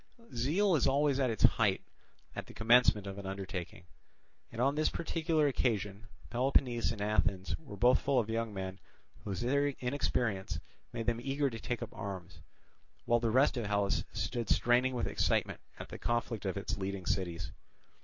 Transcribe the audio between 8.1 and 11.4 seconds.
of young men whose inexperience made them